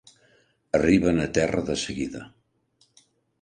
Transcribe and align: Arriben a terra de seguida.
Arriben 0.77 1.21
a 1.25 1.27
terra 1.37 1.61
de 1.67 1.75
seguida. 1.83 2.23